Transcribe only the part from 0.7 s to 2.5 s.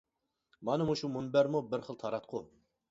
مۇشۇ مۇنبەرمۇ بىر خىل تاراتقۇ.